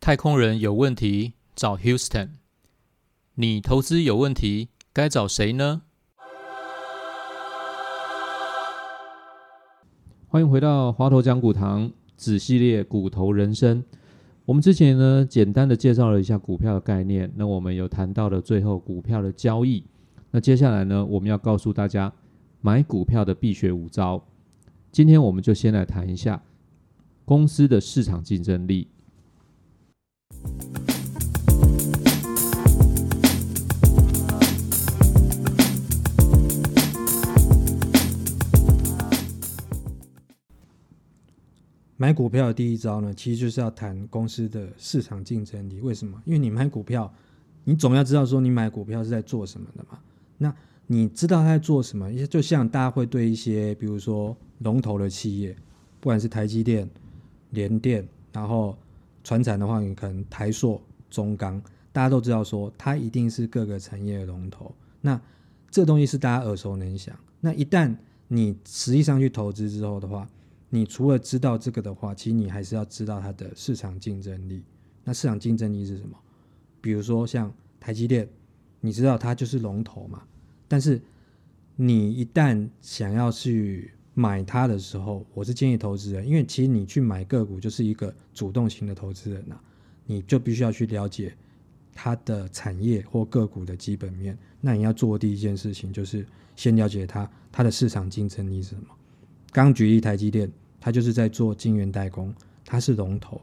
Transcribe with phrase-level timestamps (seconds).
[0.00, 2.28] 太空人有问题找 Houston，
[3.34, 5.82] 你投资有问题该找谁呢？
[10.28, 13.84] 欢迎回到华头讲股堂子系列股头人生。
[14.44, 19.84] 我们之前呢，简单的介绍了一下股票的概念，那我们有谈到了最后股票的交易。
[20.36, 22.12] 那接下来呢，我们要告诉大家
[22.60, 24.22] 买股票的必学五招。
[24.92, 26.42] 今天我们就先来谈一下
[27.24, 28.86] 公司的市场竞争力。
[41.96, 45.80] 买股票的第一招呢，其实就是要谈公司的市场竞争力。
[45.80, 46.20] 为什么？
[46.26, 47.10] 因为你买股票，
[47.64, 49.98] 你总要知道说你买股票是在做什么的嘛。
[50.38, 50.54] 那
[50.86, 52.12] 你知道他在做什么？
[52.26, 55.56] 就像大家会对一些，比如说龙头的企业，
[56.00, 56.88] 不管是台积电、
[57.50, 58.76] 联电，然后
[59.24, 61.60] 船产的话，你可能台塑、中钢，
[61.92, 64.72] 大家都知道说它一定是各个产业的龙头。
[65.00, 65.20] 那
[65.70, 67.16] 这东西是大家耳熟能详。
[67.40, 67.94] 那一旦
[68.28, 70.28] 你实际上去投资之后的话，
[70.70, 74.62] 你除了知道这个的话，其实你还是要知道它的市场竞争力。
[75.02, 76.16] 那市场竞争力是什么？
[76.80, 78.28] 比如说像台积电，
[78.80, 80.22] 你知道它就是龙头嘛。
[80.68, 81.00] 但是
[81.76, 89.56] 你一旦想要去买它的时候，我是建议投资人，因为其实你去买个股就是一个主动型的投资人呐，
[90.06, 91.34] 你就必须要去了解
[91.94, 94.36] 它的产业或个股的基本面。
[94.60, 98.88] 那你要做的第一件事情就是先了解它它的市场竞争力是什么。
[99.52, 100.50] 刚举例台积电，
[100.80, 103.40] 它就是在做晶圆代工，它是龙头。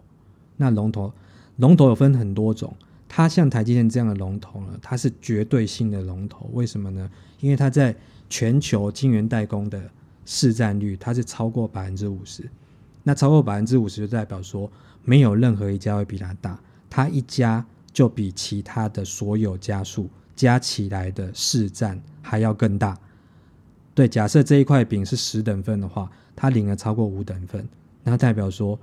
[0.57, 1.13] 那龙头，
[1.57, 2.75] 龙头有分很多种。
[3.15, 6.49] 它像台积电这样的龙头呢，它是绝对性的龙头。
[6.51, 7.07] 为什么呢？
[7.41, 7.95] 因为它在
[8.27, 9.79] 全球晶圆代工的
[10.25, 12.49] 市占率，它是超过百分之五十。
[13.03, 14.67] 那超过百分之五十，就代表说
[15.03, 16.59] 没有任何一家会比它大。
[16.89, 22.97] 它一家就比其他的所有家数加起来的市占还要更大。
[23.93, 27.63] 对，假设这一块饼是十等份的话，它领了超过五等份，
[28.03, 28.79] 那代表说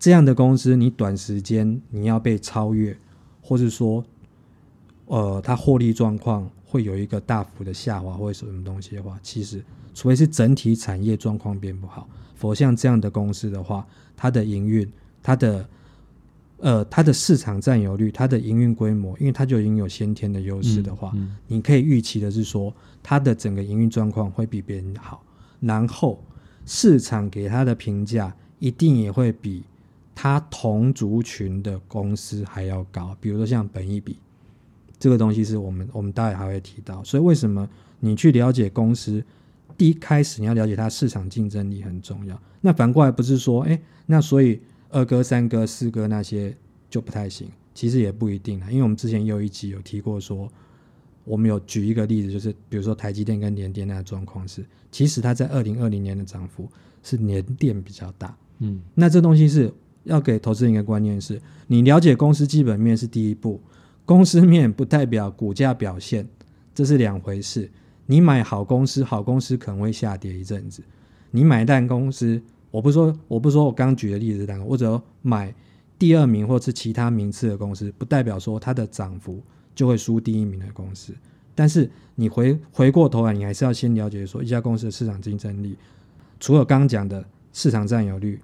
[0.00, 2.98] 这样的公司，你短时间你要被超越，
[3.46, 4.04] 或是说，
[5.06, 9.64] 呃，它获利状况会有一个大幅的下滑，或者什么东西的话，其实
[9.94, 13.86] 除非是整体产业状况变不好，否像这样的公司的话，
[14.16, 14.90] 它的营运，
[15.22, 15.68] 它的
[16.58, 21.36] 呃，它的市场占有率，它的营运规模，因为它就已经有先天的优势的话，嗯。
[21.46, 25.22] 你可以预期的是说，它的整个营运状况会比别人好，
[25.60, 26.20] 然后
[26.64, 29.62] 市场给它的评价一定也会比
[30.16, 33.14] 它同族群的公司还要高。
[33.20, 34.18] 比如说像本益比
[34.98, 37.04] 这个东西，是我们我们待会还会提到。
[37.04, 37.68] 所以为什么
[38.00, 39.22] 你去了解公司，
[39.76, 42.40] 第一开始你要了解它市场竞争力很重要。
[42.62, 46.56] 那反过来不是说，哎，那所以二哥、三哥、四哥那些
[46.88, 48.70] 就不太行，其实也不一定啊。
[48.70, 50.50] 因为我们之前也有一集有提过说，
[51.24, 56.66] 我们有举一个例子，就是比如说台积电跟联电那个状况是，其实它在二零二零年的涨幅
[57.02, 58.34] 是联电比较大。
[58.60, 59.70] 嗯，那这东西是
[60.06, 63.60] 要给投资人一个观念是，你了解公司基本面是第一步，
[64.04, 66.26] 公司面不代表股价表现，
[66.74, 67.70] 这是两回事。
[68.06, 70.80] 你买好公司，好公司可能会下跌一阵子；
[71.32, 72.40] 你买烂公司，
[72.70, 75.52] 我不说，我不说我刚举的例子是烂公司，我只要买
[75.98, 79.42] 第二名或是其他名次的公司，不代表说它的涨幅
[79.74, 81.12] 就会输第一名的公司。
[81.54, 85.76] 但是你回回过头来，你还是要先了解说一家公司的市场竞争力，
[86.38, 88.40] 除了刚刚讲的市场占有率，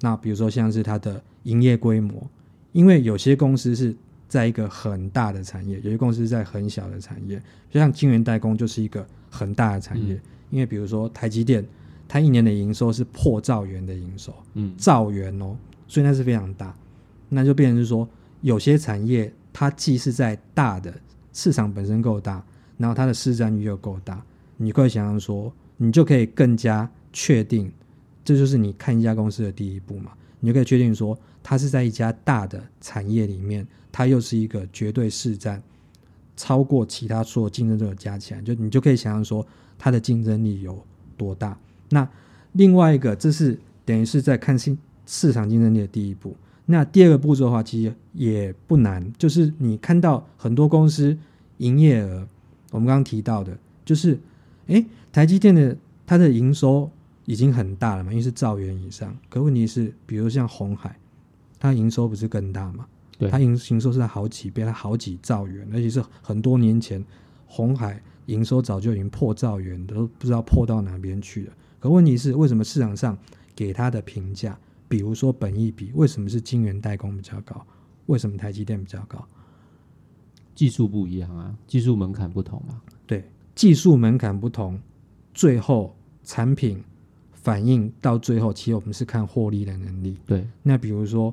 [0.00, 2.28] 那比如说像是它的营业规模，
[2.72, 3.94] 因为有些公司是
[4.28, 7.40] 在一个很大的产业，有些公司是在很小的产业，
[7.70, 11.64] 就像晶圆代工就是一个很大的产业，因为比如说台积电，
[12.08, 14.74] 它一年的营收是破兆元的营收，嗯。
[14.76, 15.56] 兆元哦，
[15.86, 16.74] 所以那是非常大，
[17.28, 18.08] 那就变成是说
[18.40, 20.92] 有些产业它既是在大的
[21.32, 22.44] 市场本身够大，
[22.76, 24.22] 然后它的市占率又够大，
[24.56, 27.70] 你可以想象说，你就可以更加确定，
[28.24, 35.62] 这就是你看一家公司的第一步嘛，你就可以确定说，它是在一家大的产业里面，它又是一个绝对市占
[36.36, 39.46] 超过其他所有竞争者加起来，就你就可以想象说，
[39.78, 40.82] 它的竞争力有
[41.16, 41.56] 多大。
[41.90, 42.08] 那
[42.52, 44.76] 另外一个，这是等于是在看市
[45.06, 46.34] 市场竞争力的第一步。
[46.66, 51.16] 那第二个步骤的话，其实也不难，就是你看到很多公司
[51.58, 52.26] 营业额，
[52.70, 54.18] 我们刚刚提到的，就是
[54.68, 55.76] 诶，台积电的
[56.06, 56.90] 它的营收
[57.24, 59.16] 已经很大了嘛，因为是兆元以上。
[59.28, 60.98] 可问题是，比如像红海，
[61.58, 62.86] 它营收不是更大嘛？
[63.18, 67.04] 对它营营收是在好几倍，它好几兆元，而且是很多年前
[67.46, 71.52] 红海营收早就已经破兆元，都不知道破到哪边去了。
[71.78, 73.16] 可问题是，为什么市场上
[73.54, 77.64] 给它的评价，比如说本益比，为什么是晶圆代工比较高？
[78.06, 79.26] 为什么台积电比较高？
[80.54, 82.82] 技术不一样啊，技术门槛不同啊。
[83.06, 84.80] 对，技术门槛不同，
[85.32, 86.82] 最后产品
[87.44, 90.18] 反映到最后，其实我们是看获利的能力。
[90.26, 91.32] 对，那比如说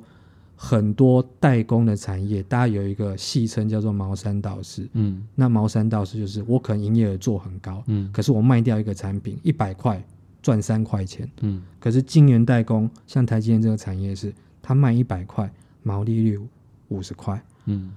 [0.56, 4.88] 很多代工的产业，大家有一个戏称叫做“茅山道士”。
[4.94, 5.26] 嗯。
[5.34, 8.08] 那茅山道士就是我可能营业额做很高，嗯。
[8.12, 10.04] 可是我卖掉一个产品一百块
[10.42, 15.52] 赚三块钱，嗯，可是晶圆代工像台积电这个产业是，它卖一百块，
[15.84, 16.40] 毛利率
[16.90, 17.92] 五十块，嗯，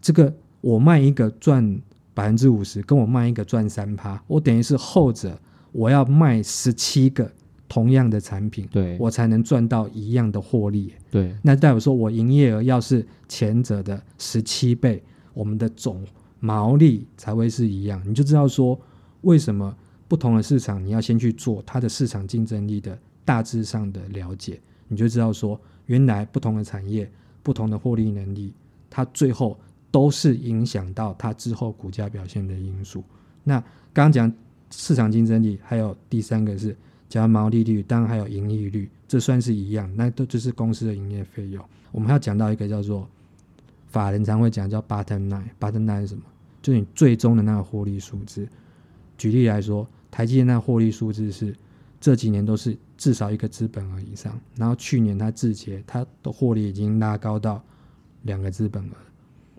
[0.00, 1.80] 这个我卖一个赚
[2.14, 5.36] 百分之五十，跟我卖一个赚三趴，我等于是后者
[5.72, 7.28] 我要卖十七个
[7.72, 10.92] 同样的产品，对，我才能赚到一样的获利。
[11.10, 15.02] 对，那代表说我营业额要是前者的十七倍，
[15.32, 16.04] 我们的总
[16.38, 18.02] 毛利才会是一样。
[18.06, 18.78] 你就知道说
[19.22, 19.74] 为什么
[20.06, 27.10] 不同的市场你要先去做它的市场竞争力的大致上的了解，你就知道说原来不同的产业、
[27.42, 28.52] 不同的获利能力，
[28.90, 29.58] 它最后
[29.90, 33.02] 都是影响到它之后股价表现的因素。
[33.42, 33.58] 那
[33.94, 34.30] 刚刚讲
[34.70, 36.76] 市场竞争力，还有第三个是
[37.20, 41.62] 讲毛利率，当然还有盈利率，这算是一样，那都就是公司的营业费用。
[41.90, 43.06] 我们还要讲到一个叫做
[43.88, 46.22] 法人常会讲叫 bottom line，bottom line 是什么？
[46.62, 48.48] 就是你最终的那个获利数字。
[49.18, 51.54] 举例来说，台积电那获利数字是
[52.00, 57.62] 这几年都是至少一个资本额以上，然后去年它自结，它的获利已经拉高到
[58.22, 58.92] 两个资本额。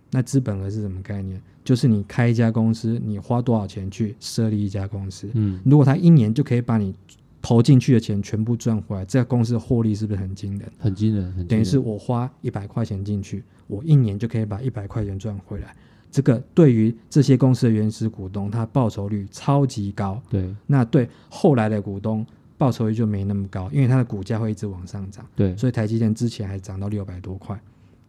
[0.10, 1.40] 那资本额是什么概念？
[1.64, 5.30] 就是你开一家公司，你花多少钱去设立一家公司？
[5.34, 6.96] 嗯如果它一年就可以把你
[7.44, 10.72] 投进去的钱全部赚回来，这个公司的获利是不是很惊人？
[10.80, 11.48] 很惊人，很惊人。
[11.50, 15.76] 等于是我花一百块钱进去，我一年就可以把一百块钱赚回来。
[16.10, 20.22] 这个对于这些公司的原始股东，它报酬率超级高。
[20.30, 22.26] 对那对后来的股东
[22.58, 25.28] 报酬率就没那么高，因为它的股价会一直往上涨。
[25.36, 27.60] 对所以台积电之前还涨到六百多块，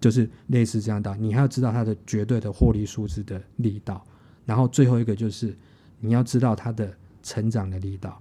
[0.01, 1.13] 就是类似这样的。
[1.17, 4.05] 你还要知道它的绝对的获利数字的力道，
[4.47, 5.57] 然后最后一个就是
[5.99, 6.89] 你要知道它的
[7.21, 8.21] 成长的力道。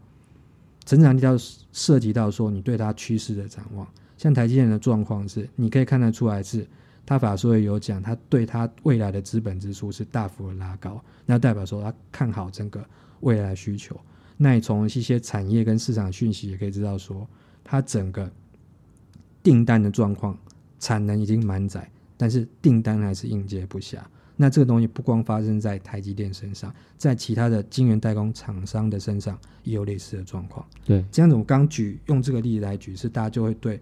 [0.86, 1.36] 成长力道
[1.72, 3.88] 涉及到说你对它趋势的展望。
[4.18, 6.66] 像台积电的状况是，你可以看得出来是，
[7.06, 12.84] 他法说也有讲，他对他未来的资本支出是大幅的拉高，那代表说他看好整个
[13.22, 14.00] 未来需求。
[14.38, 17.28] 那你从一些产业跟市场讯息也可以知道说，
[17.64, 18.32] 它整个
[19.42, 20.38] 订单的状况，
[20.80, 23.98] 产能已经满载，但是订单还是应接不暇。
[24.44, 30.66] 那这个东西不光发生在台积电身上，在其他的晶圆代工厂商的身上也有类似的状况。
[30.84, 33.80] 对这样子，我刚举用这个例子来举，是大家就会对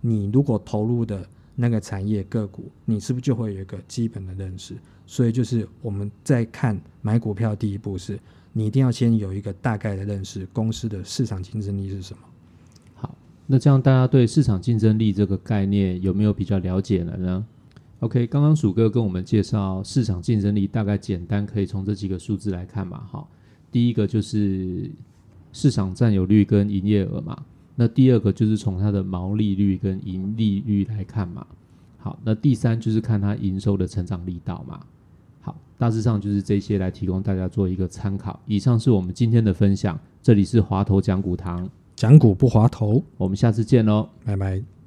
[0.00, 4.76] 你如果投入的那个产业个股，你是不是就会有一个基本的认识？
[5.04, 8.16] 所以就是我们在看买股票，第一步是
[8.52, 12.22] 你一定要先有一个大概的认识，公司的市场竞争力是什么。
[12.94, 13.12] 好，
[13.48, 17.44] 那这样大家对市场竞争力这个概念有没有比较了解了呢
[18.00, 22.98] ？OK，刚刚鼠哥跟我们介绍市场竞争力，大概简单可以从这几个数字来看嘛。
[23.10, 23.26] 哈，
[23.72, 24.90] 第一个就是
[25.52, 27.36] 市场占有率跟营业额嘛，
[27.74, 31.46] 那第二个就是从它的毛利率跟盈利率来看嘛。
[31.98, 34.80] 好，那第三就是看它营收的成长力道嘛。
[35.40, 38.38] 好，大致上就是这些来提供大家做一个参考。
[38.46, 44.08] 以上是我们今天的分享，这里是华头讲股堂，讲股不滑头，我们下次见喽。
[44.24, 44.77] 拜拜。